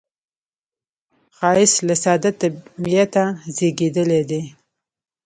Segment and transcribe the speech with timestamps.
[1.37, 3.23] ښایست له ساده طبعیته
[3.55, 4.43] زیږېدلی دی